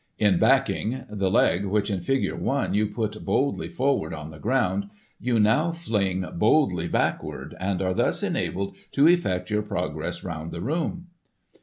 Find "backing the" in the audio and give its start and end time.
0.39-1.29